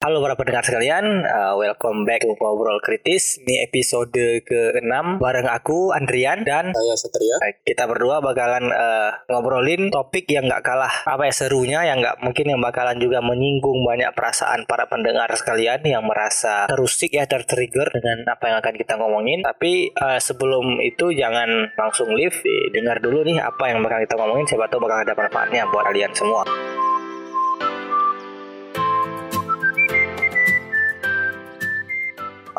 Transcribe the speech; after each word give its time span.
Halo 0.00 0.24
para 0.24 0.32
pendengar 0.32 0.64
sekalian, 0.64 1.28
uh, 1.28 1.60
welcome 1.60 2.08
back 2.08 2.24
to 2.24 2.32
Ngobrol 2.32 2.80
Kritis. 2.80 3.36
Ini 3.44 3.68
episode 3.68 4.16
ke-6 4.48 5.20
bareng 5.20 5.44
aku 5.44 5.92
Andrian 5.92 6.40
dan 6.40 6.72
saya 6.72 6.96
Satria. 6.96 7.36
Kita 7.60 7.84
berdua 7.84 8.24
bakalan 8.24 8.72
uh, 8.72 9.12
ngobrolin 9.28 9.92
topik 9.92 10.24
yang 10.32 10.48
nggak 10.48 10.64
kalah 10.64 11.04
apa 11.04 11.28
ya 11.28 11.34
serunya, 11.36 11.84
yang 11.84 12.00
nggak 12.00 12.16
mungkin 12.24 12.48
yang 12.48 12.64
bakalan 12.64 12.96
juga 12.96 13.20
menyinggung 13.20 13.84
banyak 13.84 14.08
perasaan 14.16 14.64
para 14.64 14.88
pendengar 14.88 15.28
sekalian 15.36 15.84
yang 15.84 16.08
merasa 16.08 16.64
terusik 16.64 17.12
ya 17.12 17.28
tertrigger 17.28 17.92
dengan 17.92 18.24
apa 18.24 18.56
yang 18.56 18.56
akan 18.64 18.74
kita 18.80 18.96
ngomongin. 18.96 19.44
Tapi 19.44 19.92
uh, 20.00 20.16
sebelum 20.16 20.80
itu 20.80 21.12
jangan 21.12 21.76
langsung 21.76 22.08
leave, 22.16 22.40
dengar 22.72 23.04
dulu 23.04 23.20
nih 23.20 23.36
apa 23.36 23.68
yang 23.68 23.84
bakal 23.84 24.00
kita 24.00 24.16
ngomongin. 24.16 24.48
Siapa 24.48 24.64
tahu 24.64 24.80
bakal 24.80 25.04
ada 25.04 25.12
manfaatnya 25.12 25.68
buat 25.68 25.84
kalian 25.92 26.16
semua. 26.16 26.48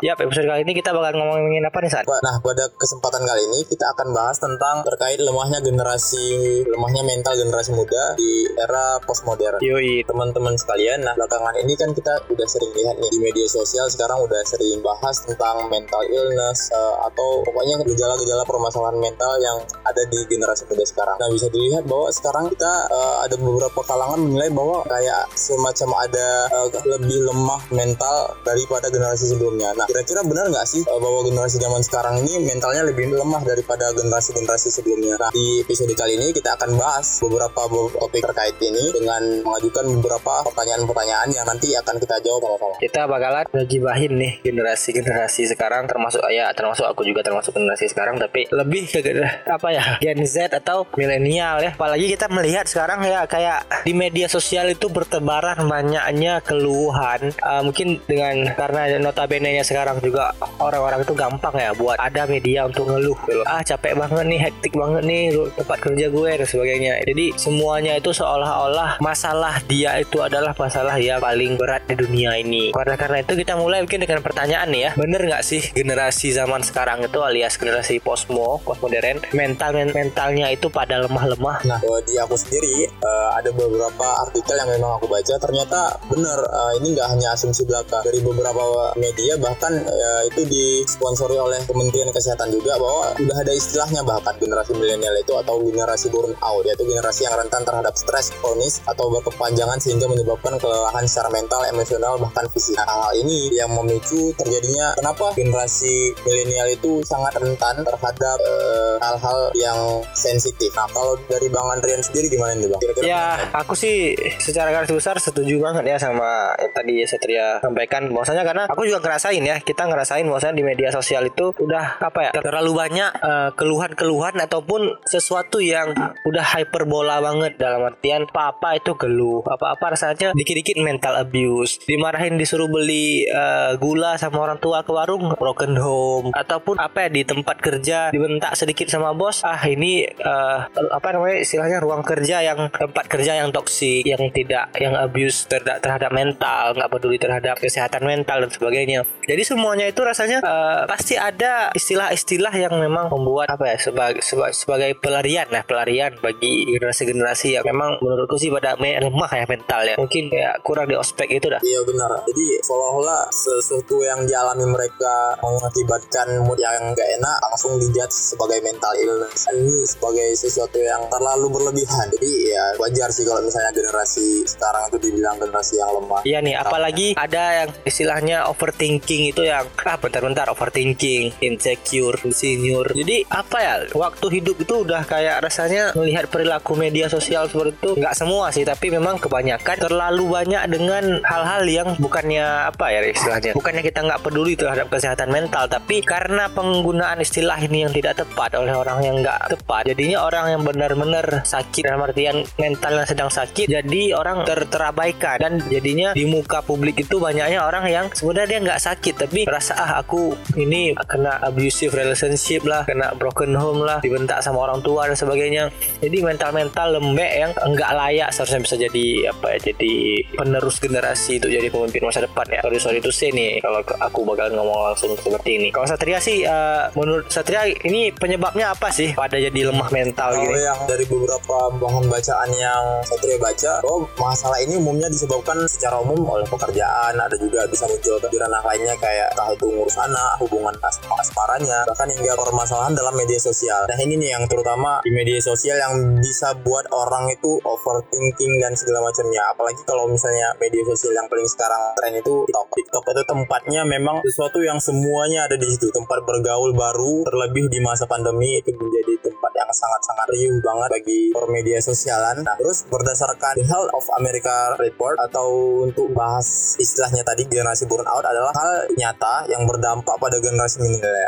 Ya, 0.02 0.18
episode 0.18 0.50
kali 0.50 0.66
ini 0.66 0.74
kita 0.74 0.90
bakal 0.90 1.14
ngomongin 1.14 1.62
apa 1.62 1.78
nih, 1.78 1.86
San? 1.86 2.02
Nah, 2.02 2.42
pada 2.42 2.66
kesempatan 2.74 3.22
kali 3.22 3.38
ini 3.54 3.62
kita 3.70 3.86
akan 3.94 4.10
bahas 4.10 4.34
tentang 4.34 4.82
terkait 4.82 5.22
lemahnya 5.22 5.62
generasi, 5.62 6.66
lemahnya 6.66 7.06
mental 7.06 7.38
generasi 7.38 7.70
muda 7.70 8.18
di 8.18 8.50
era 8.58 8.98
postmodern. 9.06 9.62
Yoi. 9.62 10.02
Teman-teman 10.02 10.58
sekalian, 10.58 11.06
nah 11.06 11.14
belakangan 11.14 11.54
ini 11.62 11.78
kan 11.78 11.94
kita 11.94 12.18
udah 12.34 12.46
sering 12.50 12.74
lihat 12.74 12.98
nih 12.98 13.14
di 13.14 13.18
media 13.22 13.46
sosial 13.46 13.86
sekarang 13.94 14.26
udah 14.26 14.42
sering 14.42 14.82
bahas 14.82 15.22
tentang 15.22 15.70
mental 15.70 16.02
illness 16.10 16.74
uh, 16.74 17.06
atau 17.06 17.46
pokoknya 17.46 17.78
gejala-gejala 17.86 18.42
permasalahan 18.42 18.98
mental 18.98 19.38
yang 19.38 19.62
ada 19.86 20.02
di 20.10 20.18
generasi 20.26 20.66
muda 20.66 20.82
sekarang. 20.82 21.14
Nah, 21.22 21.30
bisa 21.30 21.46
dilihat 21.46 21.86
bahwa 21.86 22.10
sekarang 22.10 22.50
kita 22.50 22.90
uh, 22.90 23.22
ada 23.22 23.38
beberapa 23.38 23.78
kalangan 23.86 24.18
menilai 24.18 24.50
bahwa 24.50 24.82
kayak 24.82 25.30
semacam 25.38 25.94
ada 26.02 26.28
uh, 26.58 26.66
lebih 26.90 27.22
lemah 27.22 27.62
mental 27.70 28.34
daripada 28.42 28.90
generasi 28.90 29.30
sebelumnya. 29.30 29.70
Nah, 29.78 29.91
kira-kira 29.92 30.24
benar 30.24 30.48
nggak 30.48 30.64
sih 30.64 30.80
eh, 30.88 31.00
bahwa 31.04 31.20
generasi 31.28 31.60
zaman 31.60 31.84
sekarang 31.84 32.24
ini 32.24 32.48
mentalnya 32.48 32.88
lebih 32.88 33.12
lemah 33.12 33.44
daripada 33.44 33.92
generasi-generasi 33.92 34.72
sebelumnya? 34.72 35.20
Nah, 35.20 35.28
di 35.28 35.60
episode 35.60 35.92
kali 35.92 36.16
ini 36.16 36.32
kita 36.32 36.56
akan 36.56 36.80
bahas 36.80 37.20
beberapa 37.20 37.60
topik 37.92 38.24
terkait 38.24 38.56
ini 38.64 38.88
dengan 38.96 39.20
mengajukan 39.44 39.84
beberapa 40.00 40.48
pertanyaan-pertanyaan 40.48 41.28
yang 41.28 41.44
nanti 41.44 41.76
akan 41.76 42.00
kita 42.00 42.16
jawab 42.24 42.40
sama-sama. 42.40 42.74
Kita 42.80 43.02
bakalan 43.04 43.44
ngegibahin 43.52 44.12
nih 44.16 44.32
generasi-generasi 44.40 45.52
sekarang 45.52 45.84
termasuk 45.84 46.24
ya 46.32 46.48
termasuk 46.56 46.88
aku 46.88 47.04
juga 47.04 47.20
termasuk 47.20 47.52
generasi 47.52 47.92
sekarang 47.92 48.16
tapi 48.16 48.48
lebih 48.48 48.88
ke 48.88 49.00
apa 49.44 49.68
ya 49.68 49.84
Gen 50.00 50.24
Z 50.24 50.56
atau 50.56 50.88
milenial 50.96 51.60
ya. 51.60 51.76
Apalagi 51.76 52.08
kita 52.08 52.32
melihat 52.32 52.64
sekarang 52.64 53.04
ya 53.04 53.28
kayak 53.28 53.84
di 53.84 53.92
media 53.92 54.24
sosial 54.24 54.72
itu 54.72 54.88
bertebaran 54.88 55.68
banyaknya 55.68 56.40
keluhan 56.40 57.36
uh, 57.44 57.60
mungkin 57.60 58.00
dengan 58.08 58.56
karena 58.56 58.96
notabene 58.96 59.52
nya 59.52 59.66
sekarang 59.66 59.81
sekarang 59.82 59.98
juga 59.98 60.30
orang-orang 60.62 61.02
itu 61.02 61.10
gampang 61.18 61.54
ya 61.58 61.74
buat 61.74 61.98
ada 61.98 62.22
media 62.30 62.70
untuk 62.70 62.86
ngeluh 62.86 63.18
gitu. 63.26 63.42
Ah 63.42 63.66
capek 63.66 63.98
banget 63.98 64.30
nih, 64.30 64.40
hektik 64.46 64.72
banget 64.78 65.02
nih 65.02 65.34
tempat 65.58 65.78
kerja 65.82 66.06
gue 66.06 66.30
dan 66.38 66.46
sebagainya. 66.46 66.92
Jadi 67.02 67.26
semuanya 67.34 67.98
itu 67.98 68.14
seolah-olah 68.14 69.02
masalah 69.02 69.58
dia 69.66 69.98
itu 69.98 70.22
adalah 70.22 70.54
masalah 70.54 71.02
yang 71.02 71.18
paling 71.18 71.58
berat 71.58 71.82
di 71.90 71.98
dunia 71.98 72.38
ini. 72.38 72.70
Karena 72.70 72.94
karena 72.94 73.26
itu 73.26 73.34
kita 73.34 73.58
mulai 73.58 73.82
mungkin 73.82 74.06
dengan 74.06 74.22
pertanyaan 74.22 74.70
nih 74.70 74.80
ya, 74.86 74.90
bener 74.94 75.20
nggak 75.26 75.42
sih 75.42 75.62
generasi 75.74 76.30
zaman 76.30 76.62
sekarang 76.62 77.02
itu 77.02 77.18
alias 77.18 77.58
generasi 77.58 77.98
postmo, 77.98 78.62
postmodern, 78.62 79.18
mental 79.34 79.74
mentalnya 79.90 80.46
itu 80.54 80.70
pada 80.70 81.02
lemah-lemah. 81.02 81.66
Nah, 81.66 81.82
di 82.06 82.14
aku 82.22 82.38
sendiri 82.38 82.86
uh, 83.02 83.34
ada 83.34 83.50
beberapa 83.50 84.06
artikel 84.30 84.54
yang 84.54 84.70
memang 84.78 85.02
aku 85.02 85.10
baca 85.10 85.34
ternyata 85.42 85.98
bener 86.06 86.38
uh, 86.38 86.72
ini 86.78 86.94
nggak 86.94 87.08
hanya 87.18 87.34
asumsi 87.34 87.66
belaka 87.66 87.98
dari 88.06 88.22
beberapa 88.22 88.94
media 88.94 89.34
bahkan 89.40 89.71
kan 89.72 89.88
ya, 89.88 90.12
itu 90.28 90.42
disponsori 90.44 91.36
oleh 91.40 91.60
Kementerian 91.64 92.12
Kesehatan 92.12 92.52
juga 92.52 92.76
bahwa 92.76 93.16
udah 93.16 93.36
ada 93.40 93.52
istilahnya 93.56 94.04
bahkan 94.04 94.36
generasi 94.36 94.76
milenial 94.76 95.16
itu 95.16 95.32
atau 95.32 95.56
generasi 95.64 96.12
burn 96.12 96.36
out 96.44 96.62
yaitu 96.68 96.84
generasi 96.84 97.24
yang 97.24 97.34
rentan 97.36 97.62
terhadap 97.64 97.94
stres 97.96 98.28
kronis 98.40 98.84
atau 98.84 99.08
berkepanjangan 99.08 99.80
sehingga 99.80 100.06
menyebabkan 100.08 100.60
kelelahan 100.60 101.04
secara 101.08 101.32
mental, 101.32 101.60
emosional 101.64 102.20
bahkan 102.20 102.44
fisik. 102.52 102.76
Nah, 102.76 102.86
hal 103.08 103.12
ini 103.16 103.52
yang 103.56 103.72
memicu 103.72 104.36
terjadinya 104.36 104.92
kenapa 105.00 105.32
generasi 105.36 106.12
milenial 106.26 106.68
itu 106.68 107.00
sangat 107.06 107.32
rentan 107.40 107.80
terhadap 107.80 108.38
eh, 108.42 108.94
hal-hal 109.00 109.38
uh, 109.48 109.56
yang 109.56 109.78
sensitif. 110.12 110.70
Nah, 110.76 110.88
kalau 110.92 111.16
dari 111.26 111.48
Bang 111.48 111.68
Andrian 111.72 112.04
sendiri 112.04 112.28
gimana 112.28 112.56
nih 112.58 112.68
Bang? 112.68 112.80
Kira-kira 112.80 113.04
ya, 113.06 113.24
aku 113.56 113.72
sih 113.72 114.14
secara 114.38 114.74
garis 114.74 114.92
besar 114.92 115.16
setuju 115.18 115.62
banget 115.62 115.84
ya 115.88 115.96
sama 115.96 116.52
yang 116.58 116.72
tadi 116.74 116.94
Satria 117.06 117.62
sampaikan 117.62 118.10
bahwasanya 118.10 118.42
karena 118.42 118.64
aku 118.68 118.82
juga 118.86 118.98
ngerasain 119.04 119.42
ya 119.42 119.51
kita 119.60 119.84
ngerasain 119.84 120.24
bahwasanya 120.24 120.56
di 120.56 120.64
media 120.64 120.88
sosial 120.88 121.28
itu 121.28 121.52
udah 121.58 122.00
apa 122.00 122.30
ya 122.30 122.30
terlalu 122.40 122.72
banyak 122.72 123.10
eh, 123.20 123.50
keluhan-keluhan 123.58 124.40
ataupun 124.40 125.02
sesuatu 125.04 125.58
yang 125.60 125.92
udah 126.24 126.44
hyperbola 126.56 127.20
banget. 127.20 127.58
Dalam 127.58 127.84
artian 127.84 128.24
apa-apa 128.30 128.78
itu 128.78 128.94
geluh 128.96 129.44
apa-apa 129.44 129.98
rasanya 129.98 130.32
dikit-dikit 130.32 130.78
mental 130.80 131.18
abuse. 131.18 131.82
Dimarahin 131.84 132.40
disuruh 132.40 132.70
beli 132.70 133.26
uh, 133.28 133.76
gula 133.76 134.16
sama 134.16 134.42
orang 134.42 134.58
tua 134.58 134.82
ke 134.86 134.92
warung 134.92 135.34
broken 135.36 135.76
home. 135.76 136.28
Ataupun 136.32 136.78
apa 136.78 137.06
ya 137.06 137.08
di 137.10 137.22
tempat 137.26 137.56
kerja 137.60 138.10
dibentak 138.10 138.54
sedikit 138.54 138.88
sama 138.88 139.12
bos 139.12 139.42
ah 139.42 139.60
ini 139.66 140.06
uh, 140.06 140.66
apa 140.70 141.08
namanya 141.14 141.42
istilahnya 141.42 141.78
ruang 141.82 142.02
kerja 142.02 142.42
yang 142.42 142.70
tempat 142.72 143.04
kerja 143.10 143.42
yang 143.42 143.50
toksik 143.50 144.06
yang 144.06 144.22
tidak 144.30 144.72
yang 144.78 144.94
abuse 144.96 145.46
terhadap 145.48 146.10
mental 146.10 146.74
nggak 146.76 146.90
peduli 146.90 147.18
terhadap 147.18 147.58
kesehatan 147.58 148.02
mental 148.04 148.44
dan 148.46 148.50
sebagainya. 148.50 149.00
Jadi 149.26 149.41
semuanya 149.44 149.86
itu 149.86 150.00
rasanya 150.02 150.42
uh, 150.42 150.84
pasti 150.88 151.14
ada 151.14 151.70
istilah-istilah 151.74 152.54
yang 152.54 152.74
memang 152.78 153.12
membuat 153.12 153.52
apa 153.52 153.74
ya 153.74 153.78
sebagai 153.78 154.22
sebagai, 154.24 154.54
sebagai 154.56 154.90
pelarian. 154.98 155.46
Lah 155.52 155.62
pelarian 155.66 156.16
bagi 156.18 156.66
generasi-generasi 156.70 157.60
yang 157.60 157.64
memang 157.66 158.00
menurutku 158.00 158.38
sih 158.40 158.48
pada 158.48 158.78
lemah 158.78 159.30
ya 159.32 159.44
mental 159.46 159.80
ya. 159.84 159.96
Mungkin 159.98 160.32
kayak 160.32 160.64
kurang 160.64 160.88
di 160.88 160.96
ospek 160.96 161.28
itu 161.28 161.50
dah. 161.50 161.60
Iya 161.60 161.80
benar. 161.84 162.24
Jadi 162.28 162.46
seolah-olah 162.62 163.28
sesuatu 163.32 164.00
yang 164.02 164.24
dialami 164.24 164.66
mereka 164.68 165.36
mengakibatkan 165.42 166.42
mood 166.46 166.58
yang 166.60 166.94
gak 166.94 167.08
enak 167.18 167.36
langsung 167.50 167.76
dijudge 167.76 168.14
sebagai 168.14 168.62
mental 168.62 168.92
illness. 168.96 169.50
Ini 169.50 169.84
sebagai 169.84 170.28
sesuatu 170.38 170.78
yang 170.78 171.02
terlalu 171.10 171.46
berlebihan. 171.50 172.06
Jadi 172.14 172.32
ya 172.52 172.64
wajar 172.78 173.08
sih 173.10 173.24
kalau 173.26 173.42
misalnya 173.44 173.72
generasi 173.74 174.46
sekarang 174.46 174.88
itu 174.88 174.98
dibilang 175.10 175.36
generasi 175.40 175.74
yang 175.80 175.90
lemah. 175.96 176.20
Iya 176.22 176.38
nih 176.40 176.54
apalagi 176.56 177.06
ada 177.18 177.44
yang 177.64 177.70
istilahnya 177.84 178.46
overthinking 178.48 179.31
itu 179.32 179.48
yang 179.48 179.64
ah 179.82 179.96
bentar-bentar 179.96 180.48
overthinking, 180.52 181.36
insecure, 181.40 182.16
insecure. 182.24 182.92
Jadi 182.92 183.24
apa 183.28 183.58
ya 183.60 183.74
waktu 183.96 184.26
hidup 184.40 184.56
itu 184.60 184.84
udah 184.84 185.02
kayak 185.08 185.40
rasanya 185.44 185.96
melihat 185.96 186.28
perilaku 186.28 186.76
media 186.76 187.08
sosial 187.08 187.48
seperti 187.48 187.72
itu 187.76 187.90
nggak 188.00 188.14
semua 188.16 188.52
sih 188.52 188.64
tapi 188.66 188.92
memang 188.92 189.16
kebanyakan 189.16 189.76
terlalu 189.78 190.24
banyak 190.28 190.62
dengan 190.68 191.04
hal-hal 191.24 191.62
yang 191.64 191.88
bukannya 191.96 192.72
apa 192.72 192.90
ya 192.90 193.00
istilahnya 193.08 193.52
bukannya 193.56 193.82
kita 193.84 194.00
nggak 194.02 194.20
peduli 194.20 194.52
terhadap 194.58 194.90
kesehatan 194.90 195.30
mental 195.30 195.64
tapi 195.70 196.02
karena 196.02 196.50
penggunaan 196.52 197.22
istilah 197.22 197.56
ini 197.62 197.86
yang 197.86 197.92
tidak 197.94 198.24
tepat 198.24 198.58
oleh 198.58 198.74
orang 198.74 198.98
yang 199.04 199.16
nggak 199.22 199.54
tepat 199.54 199.82
jadinya 199.94 200.18
orang 200.26 200.44
yang 200.52 200.62
benar-benar 200.66 201.46
sakit 201.46 201.82
dalam 201.86 202.02
artian 202.04 202.36
mental 202.58 202.92
yang 202.98 203.08
sedang 203.08 203.30
sakit 203.30 203.66
jadi 203.70 204.02
orang 204.18 204.44
ter 204.44 204.66
terabaikan 204.66 205.36
dan 205.38 205.52
jadinya 205.70 206.12
di 206.12 206.26
muka 206.26 206.60
publik 206.64 207.00
itu 207.00 207.22
banyaknya 207.22 207.62
orang 207.62 207.84
yang 207.88 208.06
sebenarnya 208.10 208.58
dia 208.58 208.60
nggak 208.62 208.82
sakit 208.82 209.14
tapi 209.22 209.46
merasa 209.46 209.78
ah 209.78 210.02
aku 210.02 210.34
ini 210.58 210.98
kena 211.06 211.38
abusive 211.46 211.94
relationship 211.94 212.66
lah 212.66 212.82
kena 212.82 213.14
broken 213.14 213.54
home 213.54 213.86
lah 213.86 214.02
dibentak 214.02 214.42
sama 214.42 214.66
orang 214.66 214.82
tua 214.82 215.06
dan 215.06 215.14
sebagainya. 215.14 215.70
Jadi 216.02 216.18
mental-mental 216.18 216.98
lembek 216.98 217.32
yang 217.38 217.52
enggak 217.62 217.90
layak 217.94 218.28
seharusnya 218.34 218.60
bisa 218.66 218.74
jadi 218.74 219.06
apa 219.30 219.46
ya 219.54 219.58
jadi 219.72 219.94
penerus 220.34 220.76
generasi 220.82 221.38
itu 221.38 221.46
jadi 221.46 221.70
pemimpin 221.70 222.02
masa 222.02 222.26
depan 222.26 222.46
ya. 222.50 222.60
Sorry 222.66 222.78
sorry 222.82 222.98
itu 222.98 223.14
sih 223.14 223.30
nih 223.30 223.62
kalau 223.62 223.78
aku 224.02 224.26
bakal 224.26 224.50
ngomong 224.50 224.90
langsung 224.90 225.14
seperti 225.14 225.62
ini. 225.62 225.68
Kalau 225.70 225.86
Satria 225.86 226.18
sih 226.18 226.42
uh, 226.42 226.90
menurut 226.98 227.30
Satria 227.30 227.68
ini 227.70 228.10
penyebabnya 228.10 228.74
apa 228.74 228.90
sih? 228.90 229.14
Pada 229.14 229.38
jadi 229.38 229.70
lemah 229.70 229.88
mental 229.94 230.34
kalau 230.34 230.58
yang 230.58 230.80
dari 230.88 231.04
beberapa 231.06 231.56
bahan 231.78 232.04
bacaan 232.10 232.50
yang 232.58 232.84
Satria 233.06 233.38
baca 233.38 233.72
oh 233.86 234.02
masalah 234.18 234.58
ini 234.64 234.74
umumnya 234.80 235.06
disebabkan 235.12 235.62
secara 235.68 236.00
umum 236.00 236.24
oleh 236.26 236.46
pekerjaan 236.48 237.14
ada 237.14 237.36
juga 237.36 237.68
bisa 237.68 237.84
muncul 237.86 238.16
di 238.18 238.36
ranah 238.40 238.62
lainnya 238.64 238.94
kayak 238.96 239.11
kayak 239.12 239.28
entah 239.36 239.48
itu 239.52 239.66
ngurus 239.68 239.96
anak, 240.00 240.40
hubungan 240.40 240.72
asmaranya, 241.20 241.84
bahkan 241.84 242.08
hingga 242.08 242.32
permasalahan 242.32 242.96
dalam 242.96 243.12
media 243.12 243.36
sosial. 243.36 243.84
Nah 243.84 243.98
ini 244.00 244.16
nih 244.16 244.40
yang 244.40 244.48
terutama 244.48 245.04
di 245.04 245.12
media 245.12 245.36
sosial 245.44 245.76
yang 245.76 246.16
bisa 246.16 246.56
buat 246.64 246.88
orang 246.88 247.28
itu 247.28 247.60
overthinking 247.60 248.56
dan 248.56 248.72
segala 248.72 249.04
macamnya. 249.04 249.44
Apalagi 249.52 249.84
kalau 249.84 250.08
misalnya 250.08 250.56
media 250.56 250.80
sosial 250.88 251.12
yang 251.12 251.28
paling 251.28 251.44
sekarang 251.44 251.82
tren 252.00 252.16
itu 252.16 252.48
TikTok. 252.48 252.66
TikTok 252.72 253.04
itu 253.12 253.22
tempatnya 253.28 253.82
memang 253.84 254.24
sesuatu 254.24 254.64
yang 254.64 254.80
semuanya 254.80 255.44
ada 255.44 255.60
di 255.60 255.68
situ. 255.68 255.92
Tempat 255.92 256.24
bergaul 256.24 256.72
baru, 256.72 257.28
terlebih 257.28 257.68
di 257.68 257.84
masa 257.84 258.08
pandemi 258.08 258.64
itu 258.64 258.72
menjadi 258.72 259.28
tempat 259.28 259.52
yang 259.52 259.68
sangat-sangat 259.68 260.26
riuh 260.32 260.56
banget 260.64 260.88
bagi 260.88 261.20
media 261.52 261.78
sosialan. 261.84 262.40
Nah, 262.40 262.56
terus 262.56 262.88
berdasarkan 262.88 263.60
The 263.60 263.64
Health 263.68 263.92
of 263.92 264.04
America 264.16 264.72
Report 264.80 265.20
atau 265.28 265.48
untuk 265.84 266.08
bahas 266.16 266.78
istilahnya 266.80 267.20
tadi 267.20 267.44
generasi 267.44 267.84
burnout 267.84 268.24
adalah 268.24 268.54
hal 268.56 268.88
nyata 269.02 269.50
yang 269.50 269.66
berdampak 269.66 270.14
pada 270.22 270.38
generasi 270.38 270.78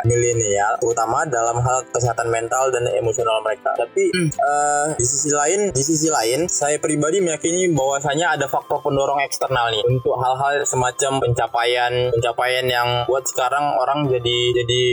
milenial, 0.07 0.79
terutama 0.79 1.27
dalam 1.27 1.59
hal 1.59 1.83
kesehatan 1.91 2.31
mental 2.31 2.71
dan 2.71 2.87
emosional 2.95 3.43
mereka. 3.43 3.75
Tapi 3.75 4.15
hmm. 4.15 4.29
uh, 4.39 4.85
di 4.95 5.05
sisi 5.05 5.31
lain, 5.35 5.75
di 5.75 5.83
sisi 5.83 6.07
lain, 6.07 6.47
saya 6.47 6.79
pribadi 6.79 7.19
meyakini 7.19 7.67
bahwasanya 7.75 8.39
ada 8.39 8.47
faktor 8.47 8.79
pendorong 8.79 9.19
eksternal 9.27 9.67
nih 9.75 9.83
untuk 9.83 10.15
hal-hal 10.15 10.63
semacam 10.63 11.19
pencapaian 11.19 11.93
pencapaian 12.15 12.65
yang 12.69 12.87
buat 13.09 13.25
sekarang 13.27 13.75
orang 13.75 14.07
jadi 14.07 14.37
jadi 14.63 14.83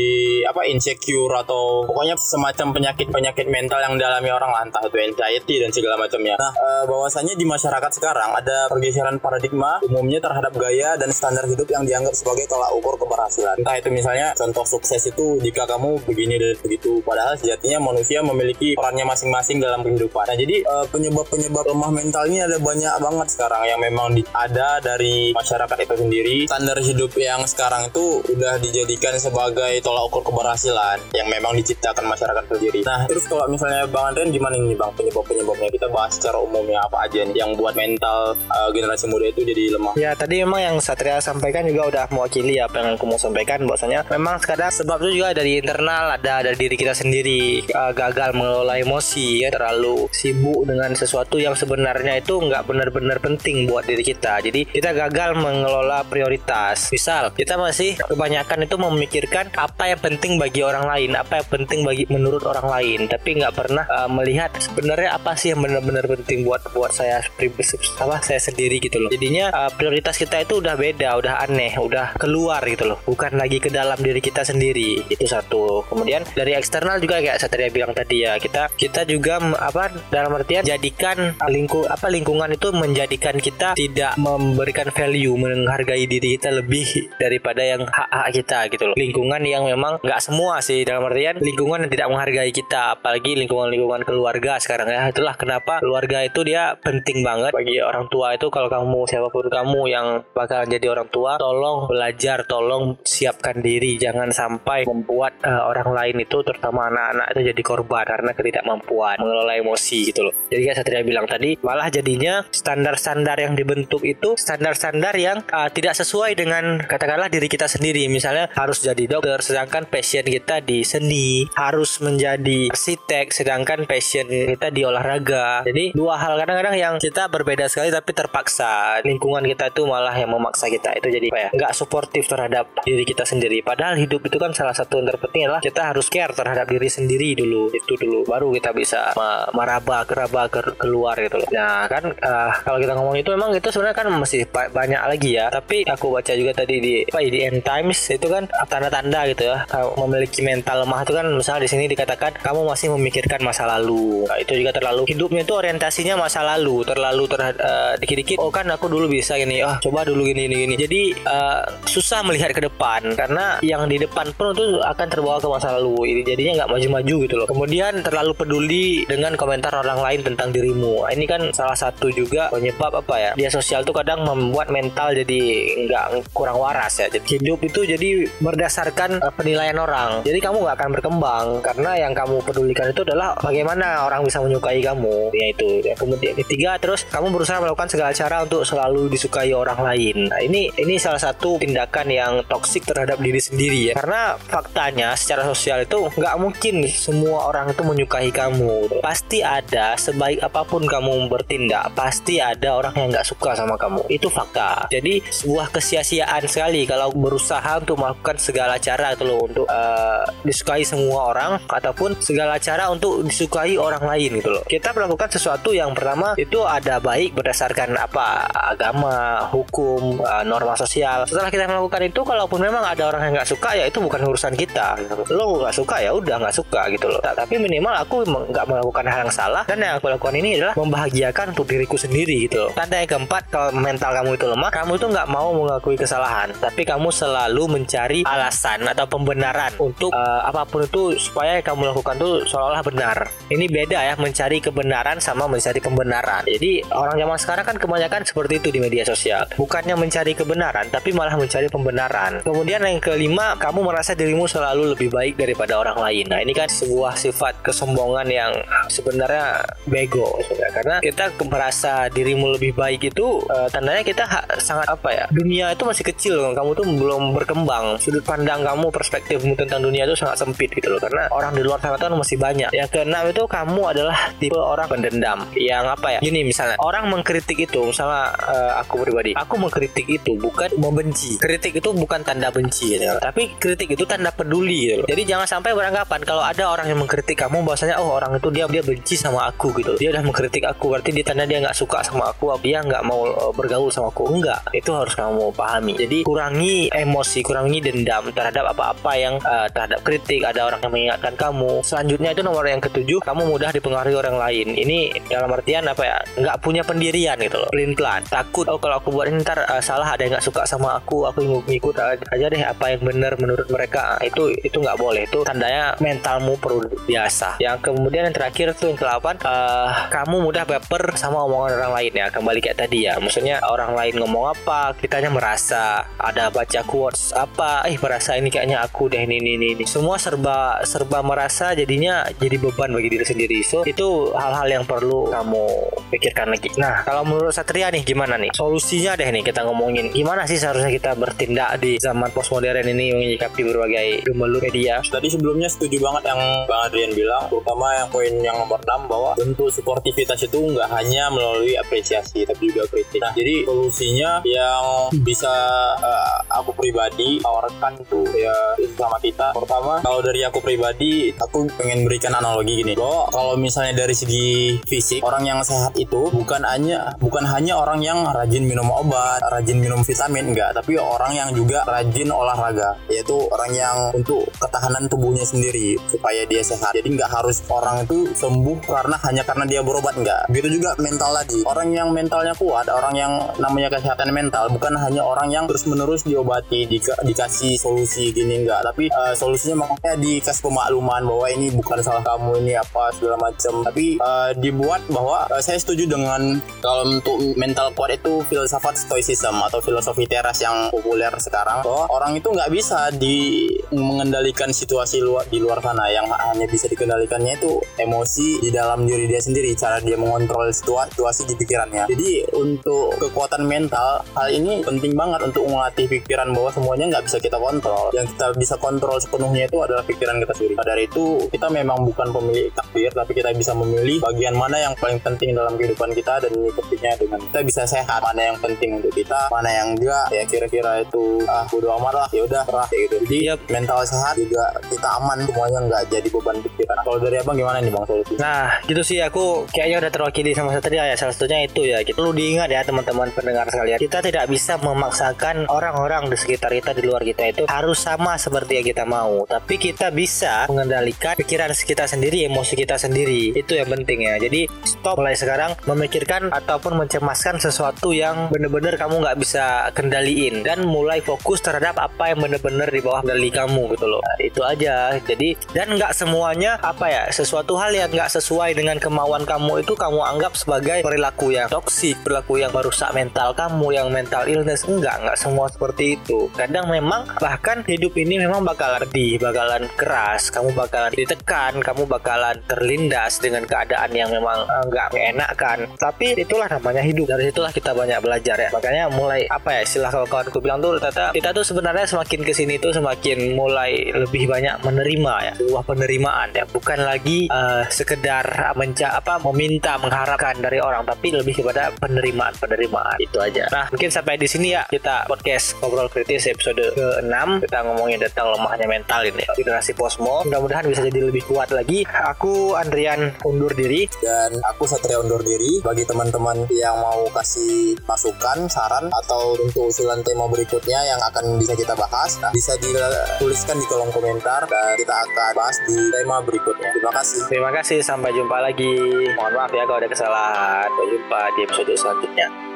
apa 0.48 0.66
insecure 0.66 1.30
atau 1.38 1.86
pokoknya 1.86 2.16
semacam 2.18 2.74
penyakit-penyakit 2.74 3.46
mental 3.46 3.78
yang 3.84 3.94
dialami 4.00 4.30
orang 4.32 4.50
lah 4.50 4.62
entah 4.64 4.82
itu 4.82 4.98
anxiety 4.98 5.60
dan 5.60 5.70
segala 5.70 6.00
macamnya. 6.00 6.34
Nah, 6.40 6.52
uh, 6.56 6.84
bahwasanya 6.88 7.36
di 7.36 7.44
masyarakat 7.44 7.90
sekarang 7.92 8.30
ada 8.32 8.66
pergeseran 8.72 9.20
paradigma 9.20 9.78
umumnya 9.84 10.18
terhadap 10.18 10.52
gaya 10.56 10.96
dan 10.96 11.12
standar 11.12 11.44
hidup 11.44 11.68
yang 11.68 11.84
dianggap 11.84 12.16
sebagai 12.16 12.48
tolak 12.48 12.71
ukur 12.78 12.96
keberhasilan. 12.96 13.60
Entah 13.60 13.76
itu 13.78 13.88
misalnya 13.92 14.32
contoh 14.36 14.64
sukses 14.64 15.02
itu 15.08 15.38
jika 15.42 15.68
kamu 15.68 16.00
begini 16.08 16.40
dan 16.40 16.56
begitu, 16.60 17.04
padahal 17.04 17.36
sejatinya 17.36 17.92
manusia 17.92 18.24
memiliki 18.24 18.74
perannya 18.78 19.04
masing-masing 19.04 19.60
dalam 19.60 19.84
kehidupan. 19.84 20.24
Nah, 20.28 20.36
jadi 20.38 20.56
uh, 20.64 20.86
penyebab-penyebab 20.88 21.64
lemah 21.68 21.90
mental 21.92 22.22
ini 22.30 22.38
ada 22.40 22.56
banyak 22.56 22.94
banget 23.02 23.28
sekarang 23.34 23.62
yang 23.68 23.80
memang 23.80 24.14
ada 24.32 24.80
dari 24.80 25.34
masyarakat 25.36 25.78
itu 25.84 25.94
sendiri. 25.98 26.36
Standar 26.48 26.78
hidup 26.80 27.12
yang 27.18 27.44
sekarang 27.44 27.90
itu 27.90 28.24
udah 28.32 28.56
dijadikan 28.62 29.14
sebagai 29.18 29.82
tolak 29.82 30.08
ukur 30.08 30.22
keberhasilan 30.24 31.02
yang 31.12 31.28
memang 31.28 31.58
diciptakan 31.58 32.06
masyarakat 32.06 32.44
sendiri. 32.48 32.80
Nah, 32.86 33.04
terus 33.10 33.26
kalau 33.26 33.44
misalnya 33.50 33.84
Bang 33.90 34.14
Andren 34.14 34.30
gimana 34.30 34.56
nih 34.56 34.78
Bang 34.78 34.94
penyebab-penyebabnya? 34.94 35.68
Kita 35.72 35.86
bahas 35.90 36.16
secara 36.16 36.38
umumnya 36.38 36.80
apa 36.86 37.08
aja 37.08 37.26
nih 37.26 37.36
yang 37.36 37.58
buat 37.58 37.74
mental 37.74 38.38
uh, 38.38 38.70
generasi 38.70 39.10
muda 39.10 39.26
itu 39.28 39.42
jadi 39.42 39.74
lemah? 39.74 39.94
Ya, 39.98 40.14
tadi 40.14 40.40
memang 40.40 40.60
yang 40.62 40.76
Satria 40.78 41.18
sampaikan 41.18 41.66
juga 41.66 41.82
udah 41.88 42.04
mewakili 42.14 42.61
apa 42.62 42.82
yang 42.82 42.94
aku 42.94 43.04
mau 43.10 43.18
sampaikan 43.18 43.66
bahwasanya 43.66 44.06
memang 44.08 44.38
kadang 44.42 44.70
sebab 44.70 45.02
itu 45.04 45.22
juga 45.22 45.34
dari 45.34 45.58
internal 45.58 46.14
ada 46.14 46.46
dari 46.46 46.56
diri 46.56 46.76
kita 46.78 46.94
sendiri 46.94 47.66
uh, 47.74 47.92
gagal 47.94 48.34
mengelola 48.36 48.78
emosi 48.78 49.42
ya 49.46 49.50
terlalu 49.50 50.06
sibuk 50.10 50.66
dengan 50.66 50.92
sesuatu 50.94 51.38
yang 51.38 51.54
sebenarnya 51.58 52.20
itu 52.20 52.38
nggak 52.38 52.66
benar-benar 52.66 53.18
penting 53.22 53.66
buat 53.70 53.86
diri 53.86 54.04
kita. 54.04 54.42
Jadi 54.42 54.68
kita 54.68 54.92
gagal 54.92 55.38
mengelola 55.38 56.04
prioritas. 56.06 56.90
Misal 56.92 57.32
kita 57.32 57.56
masih 57.56 57.96
kebanyakan 57.96 58.66
itu 58.66 58.76
memikirkan 58.76 59.48
apa 59.54 59.94
yang 59.94 60.00
penting 60.02 60.36
bagi 60.36 60.60
orang 60.66 60.84
lain, 60.84 61.14
apa 61.14 61.40
yang 61.40 61.48
penting 61.48 61.80
bagi 61.86 62.04
menurut 62.10 62.42
orang 62.44 62.66
lain, 62.68 63.00
tapi 63.06 63.38
nggak 63.38 63.54
pernah 63.54 63.84
uh, 63.88 64.10
melihat 64.10 64.50
sebenarnya 64.58 65.14
apa 65.14 65.38
sih 65.38 65.54
yang 65.54 65.62
benar-benar 65.62 66.04
penting 66.10 66.42
buat 66.42 66.62
buat 66.74 66.92
saya 66.92 67.22
pribadi 67.38 67.78
apa 68.02 68.18
saya 68.20 68.42
sendiri 68.42 68.82
gitu 68.82 68.98
loh. 68.98 69.10
Jadinya 69.14 69.54
uh, 69.54 69.70
prioritas 69.70 70.18
kita 70.18 70.42
itu 70.42 70.58
udah 70.58 70.74
beda, 70.74 71.14
udah 71.18 71.34
aneh, 71.46 71.72
udah 71.78 72.18
keluar 72.18 72.41
gitu 72.48 72.84
loh. 72.88 72.98
Bukan 73.04 73.38
lagi 73.38 73.58
ke 73.62 73.68
dalam 73.68 73.98
diri 74.00 74.18
kita 74.18 74.42
sendiri. 74.42 75.04
Itu 75.06 75.28
satu. 75.28 75.86
Kemudian 75.86 76.24
dari 76.32 76.56
eksternal 76.56 76.98
juga 76.98 77.20
kayak 77.20 77.38
Satria 77.38 77.68
bilang 77.68 77.92
tadi 77.92 78.24
ya, 78.24 78.38
kita 78.40 78.72
kita 78.74 79.04
juga 79.06 79.38
apa 79.58 79.92
dalam 80.08 80.32
artian 80.34 80.64
jadikan 80.64 81.36
lingku 81.46 81.84
apa 81.86 82.08
lingkungan 82.08 82.54
itu 82.54 82.72
menjadikan 82.72 83.36
kita 83.38 83.74
tidak 83.76 84.16
memberikan 84.16 84.88
value, 84.90 85.34
menghargai 85.36 86.06
diri 86.08 86.38
kita 86.38 86.50
lebih 86.54 87.12
daripada 87.20 87.62
yang 87.62 87.82
hak-hak 87.84 88.28
kita 88.32 88.58
gitu 88.72 88.84
loh. 88.92 88.96
Lingkungan 88.96 89.42
yang 89.44 89.68
memang 89.68 90.00
nggak 90.00 90.20
semua 90.22 90.62
sih 90.64 90.86
dalam 90.86 91.06
artian 91.06 91.38
lingkungan 91.42 91.86
yang 91.86 91.92
tidak 91.92 92.08
menghargai 92.08 92.52
kita, 92.54 92.98
apalagi 92.98 93.36
lingkungan-lingkungan 93.36 94.02
keluarga 94.06 94.56
sekarang 94.62 94.88
ya. 94.88 95.10
Itulah 95.10 95.34
kenapa 95.36 95.82
keluarga 95.82 96.24
itu 96.24 96.40
dia 96.46 96.78
penting 96.80 97.20
banget 97.26 97.52
bagi 97.52 97.82
orang 97.82 98.08
tua 98.08 98.34
itu 98.34 98.48
kalau 98.48 98.68
kamu 98.72 99.04
siapa 99.08 99.28
pun 99.28 99.46
kamu 99.48 99.80
yang 99.90 100.06
bakal 100.32 100.64
jadi 100.64 100.86
orang 100.92 101.08
tua 101.12 101.36
tolong 101.36 101.90
belajar 101.90 102.31
tolong 102.48 102.96
siapkan 103.04 103.60
diri 103.60 104.00
jangan 104.00 104.32
sampai 104.32 104.88
membuat 104.88 105.36
uh, 105.44 105.68
orang 105.68 105.92
lain 105.92 106.16
itu 106.24 106.40
terutama 106.40 106.88
anak-anak 106.88 107.26
itu 107.36 107.40
jadi 107.52 107.62
korban 107.62 108.04
karena 108.08 108.30
ketidakmampuan 108.32 109.16
mengelola 109.20 109.54
emosi 109.60 109.98
gitu 110.10 110.28
loh. 110.28 110.34
Jadi 110.48 110.60
kayak 110.64 110.76
Satria 110.80 111.02
bilang 111.04 111.26
tadi 111.28 111.60
malah 111.60 111.92
jadinya 111.92 112.44
standar-standar 112.48 113.36
yang 113.38 113.54
dibentuk 113.54 114.02
itu 114.02 114.34
standar-standar 114.34 115.14
yang 115.20 115.44
uh, 115.52 115.68
tidak 115.68 115.94
sesuai 115.96 116.34
dengan 116.34 116.80
katakanlah 116.82 117.28
diri 117.28 117.46
kita 117.46 117.68
sendiri. 117.68 118.08
Misalnya 118.08 118.48
harus 118.56 118.80
jadi 118.80 119.04
dokter 119.04 119.38
sedangkan 119.44 119.86
passion 119.86 120.24
kita 120.24 120.64
di 120.64 120.82
seni 120.82 121.44
harus 121.54 122.00
menjadi 122.00 122.72
arsitek 122.72 123.30
sedangkan 123.30 123.84
passion 123.84 124.26
kita 124.28 124.72
di 124.72 124.82
olahraga. 124.86 125.66
Jadi 125.66 125.92
dua 125.92 126.16
hal 126.18 126.38
kadang-kadang 126.40 126.76
yang 126.78 126.94
kita 126.96 127.28
berbeda 127.28 127.68
sekali 127.68 127.92
tapi 127.92 128.10
terpaksa. 128.16 129.02
Lingkungan 129.04 129.44
kita 129.46 129.72
itu 129.72 129.84
malah 129.84 130.14
yang 130.14 130.30
memaksa 130.32 130.70
kita 130.70 130.94
itu 130.96 131.08
jadi 131.10 131.26
apa 131.32 131.38
ya 131.38 131.50
nggak 131.52 131.72
suportif 131.74 132.21
terhadap 132.26 132.70
diri 132.82 133.04
kita 133.06 133.24
sendiri. 133.26 133.62
Padahal 133.62 133.98
hidup 133.98 134.22
itu 134.26 134.36
kan 134.36 134.50
salah 134.52 134.74
satu 134.74 134.98
yang 135.00 135.08
terpenting 135.10 135.48
adalah 135.48 135.62
kita 135.62 135.92
harus 135.94 136.06
care 136.10 136.32
terhadap 136.34 136.66
diri 136.68 136.88
sendiri 136.88 137.38
dulu. 137.38 137.70
Itu 137.72 137.94
dulu 137.96 138.26
baru 138.26 138.50
kita 138.52 138.70
bisa 138.74 139.14
meraba 139.56 140.04
keraba 140.04 140.50
ke 140.50 140.60
keluar 140.76 141.16
gitu 141.16 141.40
loh. 141.40 141.48
Nah 141.54 141.88
kan 141.88 142.04
uh, 142.12 142.52
kalau 142.60 142.78
kita 142.82 142.92
ngomong 142.98 143.16
itu 143.16 143.28
memang 143.32 143.50
itu 143.56 143.68
sebenarnya 143.72 143.96
kan 143.96 144.06
masih 144.12 144.40
banyak 144.50 145.00
lagi 145.00 145.30
ya. 145.38 145.48
Tapi 145.48 145.88
aku 145.88 146.12
baca 146.12 146.32
juga 146.36 146.52
tadi 146.52 146.76
di 146.82 146.94
apa 147.08 147.18
ya, 147.24 147.30
di 147.32 147.40
End 147.40 147.60
Times 147.64 147.98
itu 148.12 148.26
kan 148.28 148.44
tanda-tanda 148.68 149.24
gitu 149.32 149.48
ya. 149.48 149.64
Kalau 149.64 149.96
memiliki 150.04 150.44
mental 150.44 150.84
lemah 150.84 151.00
itu 151.06 151.12
kan 151.16 151.26
misalnya 151.32 151.62
di 151.64 151.70
sini 151.70 151.84
dikatakan 151.88 152.36
kamu 152.42 152.60
masih 152.68 152.92
memikirkan 152.92 153.40
masa 153.40 153.64
lalu. 153.64 154.28
Nah, 154.28 154.36
itu 154.36 154.52
juga 154.60 154.76
terlalu 154.76 155.08
hidupnya 155.08 155.42
itu 155.46 155.54
orientasinya 155.56 156.20
masa 156.20 156.44
lalu. 156.44 156.84
Terlalu 156.84 157.24
terhadap 157.30 157.60
uh, 157.62 157.94
dikit-dikit 157.96 158.36
oh 158.42 158.52
kan 158.52 158.68
aku 158.68 158.92
dulu 158.92 159.08
bisa 159.08 159.40
gini 159.40 159.64
ah 159.64 159.76
oh, 159.76 159.76
coba 159.80 160.04
dulu 160.04 160.28
gini 160.28 160.44
gini 160.44 160.68
gini. 160.68 160.74
Jadi 160.76 161.00
uh, 161.24 161.64
susah 161.88 162.11
melihat 162.20 162.52
ke 162.52 162.60
depan 162.60 163.16
karena 163.16 163.56
yang 163.64 163.88
di 163.88 163.96
depan 163.96 164.28
pun 164.36 164.52
itu 164.52 164.84
akan 164.84 165.06
terbawa 165.08 165.40
ke 165.40 165.48
masa 165.48 165.72
lalu. 165.80 166.12
Ini 166.12 166.20
jadinya 166.28 166.52
nggak 166.62 166.70
maju-maju 166.76 167.16
gitu 167.24 167.34
loh. 167.40 167.46
Kemudian 167.48 168.04
terlalu 168.04 168.32
peduli 168.36 169.08
dengan 169.08 169.32
komentar 169.40 169.72
orang 169.72 170.04
lain 170.04 170.20
tentang 170.20 170.52
dirimu. 170.52 171.06
Nah, 171.06 171.12
ini 171.14 171.24
kan 171.24 171.54
salah 171.54 171.78
satu 171.78 172.12
juga 172.12 172.52
penyebab 172.52 172.92
apa 173.00 173.14
ya? 173.16 173.30
Dia 173.38 173.48
sosial 173.48 173.86
tuh 173.86 173.96
kadang 173.96 174.26
membuat 174.26 174.68
mental 174.68 175.14
jadi 175.14 175.40
nggak 175.88 176.34
kurang 176.36 176.58
waras 176.58 177.00
ya. 177.00 177.06
Jadi 177.08 177.38
hidup 177.38 177.62
itu 177.64 177.86
jadi 177.86 178.28
berdasarkan 178.42 179.22
uh, 179.22 179.32
penilaian 179.32 179.78
orang. 179.78 180.26
Jadi 180.26 180.38
kamu 180.42 180.66
nggak 180.66 180.76
akan 180.76 180.90
berkembang 180.98 181.46
karena 181.62 181.90
yang 181.96 182.12
kamu 182.12 182.42
pedulikan 182.42 182.90
itu 182.90 183.06
adalah 183.06 183.38
bagaimana 183.38 184.04
orang 184.04 184.26
bisa 184.26 184.42
menyukai 184.42 184.82
kamu. 184.82 185.30
Ya 185.32 185.46
itu. 185.54 185.70
Ya. 185.82 185.94
kemudian 185.94 186.34
ketiga 186.34 186.76
terus 186.82 187.06
kamu 187.08 187.30
berusaha 187.30 187.62
melakukan 187.62 187.86
segala 187.86 188.10
cara 188.10 188.42
untuk 188.42 188.66
selalu 188.66 189.06
disukai 189.12 189.54
orang 189.54 189.78
lain. 189.78 190.26
Nah 190.26 190.40
ini 190.42 190.72
ini 190.80 190.98
salah 190.98 191.20
satu 191.20 191.60
tindakan 191.62 192.01
yang 192.08 192.32
toksik 192.46 192.86
terhadap 192.86 193.18
diri 193.18 193.38
sendiri 193.42 193.80
ya. 193.90 193.94
Karena 193.98 194.38
faktanya 194.38 195.14
secara 195.18 195.44
sosial 195.44 195.84
itu 195.84 196.08
nggak 196.14 196.36
mungkin 196.40 196.86
semua 196.88 197.50
orang 197.52 197.74
itu 197.74 197.82
menyukai 197.84 198.30
kamu. 198.32 199.02
Pasti 199.04 199.44
ada 199.44 199.98
sebaik 199.98 200.40
apa 200.40 200.64
pun 200.64 200.86
kamu 200.86 201.28
bertindak 201.28 201.92
pasti 201.92 202.40
ada 202.40 202.78
orang 202.78 202.94
yang 202.96 203.08
nggak 203.12 203.26
suka 203.28 203.52
sama 203.52 203.76
kamu. 203.76 204.06
Itu 204.08 204.32
fakta. 204.32 204.88
Jadi 204.88 205.20
sebuah 205.20 205.68
kesia-siaan 205.68 206.48
sekali 206.48 206.88
kalau 206.88 207.12
berusaha 207.12 207.78
untuk 207.82 208.00
melakukan 208.00 208.40
segala 208.40 208.80
cara 208.80 209.12
itu 209.12 209.24
loh 209.28 209.44
untuk 209.44 209.66
uh, 209.68 210.24
disukai 210.46 210.86
semua 210.86 211.34
orang 211.34 211.60
ataupun 211.68 212.16
segala 212.24 212.56
cara 212.56 212.88
untuk 212.88 213.26
disukai 213.28 213.76
orang 213.76 214.02
lain 214.02 214.40
gitu 214.40 214.50
loh. 214.50 214.64
Kita 214.64 214.96
melakukan 214.96 215.28
sesuatu 215.28 215.76
yang 215.76 215.92
pertama 215.92 216.32
itu 216.40 216.64
ada 216.64 216.96
baik 217.02 217.36
berdasarkan 217.36 217.92
apa? 217.98 218.48
Agama, 218.48 219.46
hukum, 219.52 220.24
uh, 220.24 220.44
norma 220.46 220.74
sosial. 220.78 221.28
Setelah 221.28 221.52
kita 221.52 221.68
melakukan 221.68 221.91
itu, 222.00 222.20
kalaupun 222.24 222.64
memang 222.64 222.80
ada 222.80 223.12
orang 223.12 223.28
yang 223.28 223.32
nggak 223.36 223.50
suka, 223.52 223.76
ya 223.76 223.84
itu 223.84 224.00
bukan 224.00 224.24
urusan 224.24 224.56
kita. 224.56 224.96
Lo 225.28 225.60
nggak 225.60 225.76
suka 225.76 226.00
ya 226.00 226.16
udah 226.16 226.40
nggak 226.40 226.56
suka 226.56 226.88
gitu 226.88 227.12
loh. 227.12 227.20
Tapi 227.20 227.60
minimal 227.60 227.92
aku 228.00 228.24
nggak 228.24 228.64
melakukan 228.64 229.04
hal 229.10 229.28
yang 229.28 229.34
salah 229.34 229.66
dan 229.68 229.82
yang 229.82 229.98
aku 229.98 230.08
lakukan 230.08 230.38
ini 230.38 230.62
adalah 230.62 230.74
membahagiakan 230.78 231.52
untuk 231.52 231.68
diriku 231.68 231.98
sendiri 231.98 232.46
gitu 232.46 232.68
loh. 232.68 232.70
Tanda 232.72 233.02
yang 233.02 233.10
keempat, 233.18 233.42
kalau 233.50 233.74
mental 233.74 234.10
kamu 234.14 234.30
itu 234.38 234.46
lemah, 234.46 234.70
kamu 234.70 234.92
itu 234.96 235.06
nggak 235.10 235.28
mau 235.28 235.48
mengakui 235.52 235.96
kesalahan, 235.98 236.48
tapi 236.62 236.86
kamu 236.86 237.10
selalu 237.10 237.64
mencari 237.66 238.20
alasan 238.22 238.86
atau 238.86 239.04
pembenaran 239.10 239.74
untuk 239.82 240.14
uh, 240.14 240.46
apa 240.46 240.62
pun 240.62 240.86
itu 240.86 241.18
supaya 241.18 241.58
yang 241.58 241.66
kamu 241.66 241.90
lakukan 241.90 242.14
tuh 242.16 242.46
seolah-olah 242.46 242.82
benar. 242.86 243.16
Ini 243.50 243.66
beda 243.66 243.98
ya 243.98 244.14
mencari 244.14 244.62
kebenaran 244.62 245.18
sama 245.18 245.50
mencari 245.50 245.82
pembenaran. 245.82 246.46
Jadi 246.46 246.86
orang 246.94 247.18
zaman 247.18 247.38
sekarang 247.40 247.64
kan 247.66 247.76
kebanyakan 247.82 248.22
seperti 248.22 248.62
itu 248.62 248.68
di 248.70 248.78
media 248.78 249.02
sosial. 249.02 249.42
Bukannya 249.58 249.98
mencari 249.98 250.32
kebenaran, 250.38 250.86
tapi 250.88 251.10
malah 251.10 251.34
mencari 251.34 251.66
pembenaran 251.66 251.81
pembenaran. 251.82 252.38
Kemudian 252.46 252.86
yang 252.86 253.02
kelima, 253.02 253.58
kamu 253.58 253.82
merasa 253.82 254.14
dirimu 254.14 254.46
selalu 254.46 254.94
lebih 254.94 255.10
baik 255.10 255.34
daripada 255.34 255.76
orang 255.82 255.98
lain. 255.98 256.30
Nah, 256.30 256.38
ini 256.38 256.54
kan 256.54 256.70
sebuah 256.70 257.18
sifat 257.18 257.66
kesombongan 257.66 258.30
yang 258.30 258.52
sebenarnya 258.86 259.66
bego 259.90 260.38
sebenarnya. 260.46 260.72
Karena 260.72 260.96
kita 261.02 261.24
merasa 261.50 262.06
dirimu 262.06 262.54
lebih 262.54 262.72
baik 262.78 263.10
itu 263.10 263.42
uh, 263.50 263.66
tandanya 263.68 264.06
kita 264.06 264.24
sangat 264.62 264.86
apa 264.86 265.08
ya? 265.10 265.24
Dunia 265.34 265.74
itu 265.74 265.82
masih 265.82 266.04
kecil. 266.06 266.36
Kamu 266.54 266.78
tuh 266.78 266.86
belum 266.86 267.34
berkembang. 267.34 267.98
Sudut 267.98 268.22
pandang 268.22 268.62
kamu, 268.62 268.94
perspektifmu 268.94 269.58
tentang 269.58 269.82
dunia 269.82 270.06
itu 270.06 270.14
sangat 270.14 270.38
sempit 270.38 270.70
gitu 270.70 270.86
loh. 270.86 271.02
Karena 271.02 271.26
orang 271.34 271.52
di 271.58 271.66
luar 271.66 271.82
sana 271.82 271.98
kan 271.98 272.14
masih 272.14 272.38
banyak. 272.38 272.70
Yang 272.70 272.88
keenam 272.94 273.26
itu 273.26 273.42
kamu 273.50 273.82
adalah 273.90 274.30
tipe 274.38 274.56
orang 274.56 274.86
pendendam. 274.86 275.42
Yang 275.58 275.84
apa 275.98 276.08
ya? 276.14 276.18
Gini 276.22 276.46
misalnya, 276.46 276.78
orang 276.78 277.10
mengkritik 277.10 277.58
itu 277.58 277.82
misalnya 277.82 278.30
uh, 278.46 278.72
aku 278.78 279.02
pribadi, 279.02 279.32
aku 279.34 279.58
mengkritik 279.58 280.06
itu 280.06 280.38
bukan 280.38 280.70
membenci. 280.78 281.40
Kritik 281.40 281.71
itu 281.72 281.88
bukan 281.92 282.20
tanda 282.22 282.52
benci 282.52 282.96
gitu. 282.96 283.08
Tapi 283.18 283.56
kritik 283.56 283.96
itu 283.96 284.04
tanda 284.04 284.30
peduli 284.30 284.92
loh. 284.96 285.08
Jadi 285.08 285.22
jangan 285.24 285.48
sampai 285.48 285.72
beranggapan 285.72 286.20
kalau 286.22 286.44
ada 286.44 286.68
orang 286.68 286.86
yang 286.88 287.00
mengkritik 287.00 287.40
kamu 287.40 287.64
bahwasanya 287.64 287.98
oh 288.00 288.16
orang 288.16 288.36
itu 288.36 288.48
dia 288.52 288.64
dia 288.68 288.82
benci 288.84 289.14
sama 289.16 289.48
aku 289.48 289.72
gitu. 289.80 289.96
Dia 289.96 290.12
udah 290.12 290.22
mengkritik 290.22 290.64
aku 290.68 290.92
berarti 290.92 291.10
dia 291.10 291.24
tanda 291.24 291.44
dia 291.48 291.58
nggak 291.60 291.76
suka 291.76 292.04
sama 292.04 292.30
aku, 292.30 292.52
dia 292.60 292.84
nggak 292.84 293.02
mau 293.04 293.24
uh, 293.26 293.52
bergaul 293.56 293.88
sama 293.88 294.12
aku. 294.12 294.28
Enggak. 294.30 294.60
Itu 294.72 294.92
harus 294.94 295.16
kamu 295.16 295.52
pahami. 295.56 295.96
Jadi 295.96 296.18
kurangi 296.24 296.92
emosi, 296.92 297.40
kurangi 297.44 297.78
dendam 297.80 298.28
terhadap 298.32 298.72
apa-apa 298.76 299.12
yang 299.18 299.34
uh, 299.42 299.68
terhadap 299.72 300.00
kritik. 300.04 300.44
Ada 300.44 300.68
orang 300.68 300.80
yang 300.84 300.92
mengingatkan 300.92 301.34
kamu. 301.36 301.82
Selanjutnya 301.82 302.30
itu 302.32 302.42
nomor 302.44 302.64
yang 302.68 302.80
ketujuh, 302.80 303.18
kamu 303.24 303.48
mudah 303.48 303.70
dipengaruhi 303.72 304.16
orang 304.16 304.36
lain. 304.38 304.66
Ini 304.76 304.98
dalam 305.28 305.50
artian 305.52 305.84
apa 305.88 306.02
ya? 306.04 306.16
Nggak 306.38 306.56
punya 306.60 306.82
pendirian 306.84 307.36
gitu 307.40 307.56
loh. 307.58 307.70
Pelin-pelan. 307.72 308.24
Takut 308.28 308.66
oh 308.68 308.78
kalau 308.78 309.00
aku 309.00 309.12
buat 309.12 309.28
ini 309.28 309.42
ntar 309.42 309.64
uh, 309.66 309.82
salah 309.82 310.14
ada 310.14 310.24
yang 310.24 310.36
nggak 310.36 310.46
suka 310.46 310.62
sama 310.64 310.96
aku, 310.96 311.28
aku 311.28 311.61
ngikut 311.66 311.96
aja 312.02 312.46
deh 312.48 312.62
apa 312.62 312.94
yang 312.94 313.02
benar 313.02 313.32
menurut 313.38 313.68
mereka. 313.70 314.18
Itu 314.22 314.52
itu 314.52 314.76
nggak 314.78 314.98
boleh. 314.98 315.24
Itu 315.26 315.46
tandanya 315.46 315.94
mentalmu 315.98 316.58
perlu 316.58 316.86
biasa. 317.06 317.62
Yang 317.62 317.92
kemudian 317.92 318.28
yang 318.28 318.34
terakhir 318.34 318.74
tuh 318.76 318.92
yang 318.92 318.98
ke-8 318.98 319.42
uh, 319.44 319.90
kamu 320.10 320.36
mudah 320.42 320.64
baper 320.66 321.14
sama 321.14 321.44
omongan 321.46 321.78
orang 321.78 321.92
lain 321.96 322.12
ya. 322.12 322.26
Kembali 322.32 322.58
kayak 322.58 322.78
tadi 322.86 323.06
ya. 323.06 323.16
Maksudnya 323.18 323.62
orang 323.66 323.94
lain 323.94 324.18
ngomong 324.18 324.52
apa, 324.52 324.96
kitanya 324.98 325.30
merasa 325.30 326.06
ada 326.18 326.48
baca 326.50 326.80
quotes 326.86 327.34
apa, 327.36 327.86
eh 327.86 327.96
merasa 327.98 328.34
ini 328.34 328.48
kayaknya 328.50 328.82
aku 328.82 329.08
deh 329.12 329.22
ini 329.22 329.38
ini 329.38 329.78
ini. 329.78 329.84
Semua 329.86 330.18
serba 330.18 330.82
serba 330.82 331.22
merasa 331.22 331.74
jadinya 331.76 332.26
jadi 332.38 332.58
beban 332.58 332.90
bagi 332.90 333.08
diri 333.12 333.26
sendiri. 333.26 333.58
So 333.62 333.86
itu 333.86 334.32
hal-hal 334.34 334.68
yang 334.68 334.84
perlu 334.86 335.30
kamu 335.30 335.64
pikirkan 336.10 336.50
lagi. 336.52 336.68
Nah, 336.76 337.06
kalau 337.06 337.22
menurut 337.26 337.54
Satria 337.54 337.88
nih 337.92 338.02
gimana 338.02 338.36
nih? 338.38 338.50
Solusinya 338.54 339.14
deh 339.14 339.28
nih 339.28 339.42
kita 339.44 339.64
ngomongin 339.66 340.10
gimana 340.12 340.46
sih 340.48 340.58
seharusnya 340.58 340.90
kita 340.92 341.14
bertindak 341.14 341.41
di 341.80 341.92
zaman 342.00 342.30
postmodern 342.30 342.86
ini 342.88 343.14
menyikapi 343.14 343.60
berbagai 343.66 344.26
gemuruh 344.26 344.62
media. 344.62 345.00
Tadi 345.02 345.28
sebelumnya 345.28 345.68
setuju 345.70 345.98
banget 346.02 346.32
yang 346.32 346.40
Bang 346.66 346.82
Adrian 346.88 347.12
bilang, 347.14 347.46
terutama 347.48 347.86
yang 347.96 348.08
poin 348.08 348.32
yang 348.40 348.56
nomor 348.58 348.80
6 348.80 349.10
bahwa 349.10 349.30
bentuk 349.36 349.68
sportivitas 349.72 350.40
itu 350.44 350.58
nggak 350.58 350.88
hanya 350.92 351.28
melalui 351.32 351.76
apresiasi 351.78 352.44
tapi 352.48 352.72
juga 352.72 352.88
kritik. 352.88 353.20
Nah, 353.22 353.32
jadi 353.36 353.64
solusinya 353.68 354.30
yang 354.44 354.82
bisa 355.22 355.52
uh, 356.00 356.38
aku 356.48 356.71
pribadi 356.82 357.38
tawarkan 357.38 357.94
tuh 358.10 358.26
ya 358.34 358.50
sama 358.98 359.22
kita. 359.22 359.54
Pertama, 359.54 360.02
kalau 360.02 360.18
dari 360.18 360.42
aku 360.42 360.58
pribadi, 360.58 361.30
aku 361.38 361.70
pengen 361.78 362.02
berikan 362.02 362.34
analogi 362.34 362.82
gini. 362.82 362.98
Bahwa 362.98 363.30
kalau 363.30 363.54
misalnya 363.54 364.02
dari 364.02 364.18
segi 364.18 364.82
fisik, 364.82 365.22
orang 365.22 365.46
yang 365.46 365.62
sehat 365.62 365.94
itu 365.94 366.34
bukan 366.34 366.66
hanya 366.66 367.14
bukan 367.22 367.46
hanya 367.46 367.78
orang 367.78 368.02
yang 368.02 368.26
rajin 368.26 368.66
minum 368.66 368.90
obat, 368.90 369.38
rajin 369.54 369.78
minum 369.78 370.02
vitamin 370.02 370.50
enggak, 370.50 370.74
tapi 370.74 370.98
orang 370.98 371.30
yang 371.38 371.48
juga 371.54 371.86
rajin 371.86 372.34
olahraga, 372.34 372.98
yaitu 373.06 373.38
orang 373.52 373.70
yang 373.70 373.96
untuk 374.10 374.50
ketahanan 374.58 375.06
tubuhnya 375.06 375.46
sendiri 375.46 375.94
supaya 376.10 376.42
dia 376.50 376.66
sehat. 376.66 376.90
Jadi 376.96 377.14
nggak 377.14 377.30
harus 377.30 377.62
orang 377.70 378.02
itu 378.02 378.32
sembuh 378.34 378.82
karena 378.88 379.16
hanya 379.28 379.42
karena 379.46 379.64
dia 379.68 379.80
berobat 379.84 380.18
enggak. 380.18 380.50
Begitu 380.50 380.82
juga 380.82 380.96
mental 380.98 381.30
tadi. 381.38 381.60
Orang 381.68 381.94
yang 381.94 382.08
mentalnya 382.10 382.56
kuat, 382.56 382.88
orang 382.88 383.14
yang 383.14 383.32
namanya 383.60 383.92
kesehatan 383.92 384.32
mental 384.32 384.72
bukan 384.72 384.96
hanya 384.96 385.22
orang 385.22 385.52
yang 385.52 385.68
terus-menerus 385.68 386.24
diobati, 386.24 386.71
di, 386.88 386.98
dikasih 387.00 387.76
solusi 387.76 388.32
gini 388.32 388.64
enggak, 388.64 388.80
tapi 388.82 389.12
uh, 389.12 389.36
solusinya 389.36 389.84
makanya 389.84 390.16
dikasih 390.16 390.62
pemakluman 390.64 391.22
bahwa 391.28 391.46
ini 391.52 391.68
bukan 391.74 391.98
salah 392.00 392.24
kamu 392.24 392.64
ini 392.64 392.72
apa 392.78 393.12
segala 393.12 393.36
macam. 393.36 393.84
Tapi 393.84 394.16
uh, 394.18 394.50
dibuat 394.56 395.04
bahwa 395.12 395.44
uh, 395.52 395.62
saya 395.62 395.76
setuju 395.76 396.08
dengan 396.08 396.58
kalau 396.80 397.08
untuk 397.12 397.36
mental 397.60 397.92
kuat 397.92 398.16
itu 398.16 398.40
filsafat 398.48 398.96
stoicism 398.96 399.60
atau 399.60 399.84
filosofi 399.84 400.24
teras 400.24 400.64
yang 400.64 400.88
populer 400.88 401.32
sekarang. 401.36 401.84
Bahwa 401.84 402.08
orang 402.08 402.40
itu 402.40 402.48
nggak 402.48 402.70
bisa 402.72 403.12
di 403.12 403.68
mengendalikan 403.92 404.72
situasi 404.72 405.20
luar 405.20 405.44
di 405.52 405.60
luar 405.60 405.84
sana. 405.84 406.08
Yang 406.08 406.32
hanya 406.32 406.66
bisa 406.70 406.86
dikendalikannya 406.88 407.60
itu 407.60 407.82
emosi 408.00 408.62
di 408.64 408.70
dalam 408.72 409.04
diri 409.04 409.28
dia 409.28 409.42
sendiri 409.42 409.74
cara 409.76 410.00
dia 410.00 410.16
mengontrol 410.16 410.70
situasi 410.72 411.44
di 411.48 411.54
pikirannya. 411.58 412.08
Jadi 412.08 412.54
untuk 412.56 413.18
kekuatan 413.18 413.66
mental 413.66 414.24
hal 414.34 414.48
ini 414.48 414.80
penting 414.84 415.12
banget 415.18 415.40
untuk 415.44 415.64
melatih 415.66 416.06
pikiran 416.06 416.54
semuanya 416.70 417.10
nggak 417.10 417.24
bisa 417.26 417.38
kita 417.42 417.58
kontrol. 417.58 418.12
Yang 418.14 418.36
kita 418.36 418.46
bisa 418.54 418.74
kontrol 418.78 419.16
sepenuhnya 419.18 419.66
itu 419.66 419.78
adalah 419.82 420.04
pikiran 420.06 420.38
kita 420.44 420.52
sendiri. 420.54 420.74
Dari 420.78 421.02
itu 421.08 421.24
kita 421.50 421.66
memang 421.72 421.98
bukan 422.06 422.28
pemilik 422.30 422.70
takdir 422.70 423.10
tapi 423.10 423.32
kita 423.34 423.50
bisa 423.56 423.72
memilih 423.74 424.22
bagian 424.22 424.54
mana 424.54 424.76
yang 424.78 424.94
paling 425.00 425.18
penting 425.18 425.56
dalam 425.56 425.74
kehidupan 425.74 426.10
kita 426.14 426.44
dan 426.46 426.50
menyikapinya 426.54 427.12
dengan 427.18 427.38
kita 427.42 427.58
bisa 427.64 427.82
sehat. 427.88 428.20
Mana 428.22 428.54
yang 428.54 428.58
penting 428.60 429.00
untuk 429.00 429.12
kita 429.16 429.50
mana 429.50 429.70
yang 429.70 429.88
enggak. 429.96 430.26
Ya 430.30 430.42
kira-kira 430.46 431.02
itu 431.02 431.42
ah 431.48 431.64
bodo 431.66 431.88
amat 431.98 432.14
lah. 432.14 432.28
Ya 432.30 432.42
udah 432.46 432.62
serah 432.68 432.88
gitu. 432.92 433.16
Jadi 433.26 433.38
yep. 433.48 433.58
mental 433.72 434.04
sehat 434.06 434.38
juga 434.38 434.64
kita 434.86 435.08
aman. 435.18 435.38
Semuanya 435.48 435.78
nggak 435.88 436.02
jadi 436.12 436.28
beban 436.28 436.56
pikiran. 436.60 436.96
Kalau 437.02 437.18
dari 437.18 437.36
abang 437.40 437.56
gimana 437.56 437.78
nih 437.82 437.90
bang 437.90 438.04
solusi 438.06 438.34
nah 438.38 438.68
gitu 438.84 439.02
sih. 439.02 439.18
Aku 439.22 439.64
kayaknya 439.72 440.06
udah 440.06 440.10
terwakili 440.12 440.50
sama 440.52 440.74
Satria 440.76 441.08
ya. 441.08 441.16
Salah 441.16 441.34
satunya 441.34 441.64
itu 441.64 441.82
ya. 441.86 442.04
Kita 442.04 442.18
perlu 442.18 442.34
diingat 442.36 442.68
ya 442.68 442.84
teman-teman 442.84 443.32
pendengar 443.32 443.66
sekalian. 443.70 443.98
Kita 443.98 444.18
tidak 444.20 444.44
bisa 444.50 444.76
memaksakan 444.76 445.66
orang-orang 445.70 446.28
di 446.28 446.36
sekitar 446.36 446.51
kita 446.58 446.92
di 446.92 447.02
luar 447.06 447.22
kita 447.24 447.42
itu 447.48 447.62
harus 447.70 447.98
sama 448.02 448.36
seperti 448.36 448.82
yang 448.82 448.86
kita 448.86 449.04
mau. 449.06 449.46
Tapi 449.46 449.78
kita 449.78 450.10
bisa 450.10 450.66
mengendalikan 450.66 451.38
pikiran 451.38 451.70
kita 451.72 452.04
sendiri 452.04 452.44
emosi 452.48 452.74
kita 452.74 452.98
sendiri. 452.98 453.54
Itu 453.54 453.78
yang 453.78 453.88
penting 453.88 454.26
ya. 454.26 454.36
Jadi 454.36 454.66
stop 454.82 455.22
mulai 455.22 455.38
sekarang 455.38 455.78
memikirkan 455.86 456.50
ataupun 456.50 456.98
mencemaskan 456.98 457.62
sesuatu 457.62 458.10
yang 458.10 458.50
benar-benar 458.50 458.98
kamu 458.98 459.22
nggak 459.22 459.38
bisa 459.38 459.88
kendaliin. 459.94 460.66
Dan 460.66 460.84
mulai 460.84 461.22
fokus 461.22 461.62
terhadap 461.62 461.96
apa 461.98 462.34
yang 462.34 462.42
benar-benar 462.42 462.88
di 462.90 463.00
bawah 463.00 463.22
kendali 463.22 463.50
kamu 463.52 463.94
gitu 463.96 464.06
loh. 464.10 464.20
Nah, 464.20 464.38
itu 464.42 464.60
aja. 464.66 465.14
Jadi 465.22 465.54
dan 465.72 465.94
nggak 465.94 466.12
semuanya 466.16 466.76
apa 466.82 467.06
ya 467.08 467.22
sesuatu 467.30 467.78
hal 467.78 467.94
yang 467.94 468.10
nggak 468.10 468.32
sesuai 468.32 468.74
dengan 468.74 468.98
kemauan 468.98 469.46
kamu 469.46 469.86
itu 469.86 469.94
kamu 469.94 470.20
anggap 470.20 470.58
sebagai 470.58 471.04
perilaku 471.06 471.54
yang 471.54 471.70
toksik 471.70 472.18
perilaku 472.26 472.58
yang 472.60 472.74
merusak 472.74 473.10
mental 473.14 473.54
kamu 473.54 473.86
yang 473.94 474.08
mental 474.10 474.44
illness. 474.48 474.84
Enggak 474.88 475.22
nggak 475.22 475.38
semua 475.38 475.70
seperti 475.70 476.18
itu 476.18 476.41
kadang 476.54 476.90
memang 476.90 477.28
bahkan 477.38 477.84
hidup 477.86 478.14
ini 478.18 478.42
memang 478.42 478.66
bakalan 478.66 479.06
di 479.10 479.38
bakalan 479.38 479.86
keras 479.94 480.50
kamu 480.50 480.74
bakalan 480.74 481.12
ditekan 481.14 481.78
kamu 481.78 482.06
bakalan 482.08 482.56
terlindas 482.66 483.38
dengan 483.38 483.66
keadaan 483.66 484.10
yang 484.14 484.30
memang 484.32 484.66
nggak 484.66 485.08
mengenakan 485.14 485.78
tapi 485.98 486.34
itulah 486.34 486.66
namanya 486.66 487.02
hidup 487.04 487.26
dari 487.28 487.52
situlah 487.52 487.72
kita 487.72 487.92
banyak 487.92 488.18
belajar 488.22 488.56
ya. 488.56 488.70
Makanya 488.72 489.04
mulai 489.12 489.44
apa 489.46 489.78
ya 489.78 489.80
istilah 489.84 490.10
kawan-kawanku 490.10 490.58
bilang 490.62 490.78
tuh 490.80 490.96
ternyata 490.98 491.34
kita 491.36 491.50
tuh 491.52 491.64
sebenarnya 491.66 492.06
semakin 492.08 492.40
ke 492.42 492.52
sini 492.56 492.74
tuh 492.80 492.92
semakin 492.94 493.54
mulai 493.54 494.10
lebih 494.14 494.48
banyak 494.48 494.80
menerima 494.82 495.34
ya 495.42 495.52
sebuah 495.58 495.84
penerimaan 495.84 496.48
ya. 496.56 496.64
Bukan 496.66 496.98
lagi 497.02 497.46
uh, 497.52 497.84
sekedar 497.92 498.74
menca 498.78 499.18
apa 499.18 499.38
meminta 499.50 500.00
mengharapkan 500.00 500.58
dari 500.58 500.78
orang 500.80 501.04
tapi 501.04 501.34
lebih 501.34 501.60
kepada 501.60 501.92
penerimaan 501.98 502.54
penerimaan 502.56 503.16
itu 503.20 503.38
aja. 503.38 503.68
Nah 503.68 503.92
mungkin 503.92 504.08
sampai 504.08 504.40
di 504.40 504.48
sini 504.48 504.72
ya 504.72 504.82
kita 504.88 505.28
podcast 505.28 505.76
ngobrol 505.82 506.08
kritis 506.22 506.54
episode 506.54 506.78
ke-6 506.94 507.66
kita 507.66 507.78
ngomongin 507.82 508.22
tentang 508.22 508.54
lemahnya 508.54 508.86
mental 508.86 509.26
ini. 509.26 509.42
Generasi 509.58 509.90
posmo 509.98 510.46
mudah-mudahan 510.46 510.86
bisa 510.86 511.02
jadi 511.02 511.26
lebih 511.26 511.42
kuat 511.50 511.74
lagi. 511.74 512.06
Aku 512.06 512.78
Andrian 512.78 513.34
undur 513.42 513.74
diri. 513.74 514.06
Dan 514.22 514.54
aku 514.62 514.86
Satria 514.86 515.18
undur 515.18 515.42
diri. 515.42 515.82
Bagi 515.82 516.06
teman-teman 516.06 516.70
yang 516.70 516.94
mau 517.02 517.26
kasih 517.34 517.98
masukan 518.06 518.70
saran 518.70 519.10
atau 519.10 519.58
untuk 519.58 519.90
usulan 519.90 520.22
tema 520.22 520.46
berikutnya 520.46 521.02
yang 521.10 521.20
akan 521.26 521.58
bisa 521.58 521.74
kita 521.74 521.98
bahas 521.98 522.38
nah, 522.38 522.54
bisa 522.54 522.78
dituliskan 522.78 523.74
di 523.82 523.86
kolom 523.90 524.14
komentar 524.14 524.62
dan 524.70 524.94
kita 524.94 525.14
akan 525.26 525.52
bahas 525.58 525.76
di 525.82 525.98
tema 526.14 526.38
berikutnya. 526.46 526.94
Terima 526.94 527.12
kasih. 527.18 527.40
Terima 527.50 527.70
kasih 527.74 527.98
sampai 527.98 528.30
jumpa 528.30 528.62
lagi. 528.62 528.94
Mohon 529.34 529.52
maaf 529.58 529.72
ya 529.74 529.82
kalau 529.90 529.98
ada 529.98 530.06
kesalahan. 530.06 530.86
Sampai 530.86 531.06
jumpa 531.10 531.40
di 531.58 531.60
episode 531.66 531.92
selanjutnya 531.98 532.71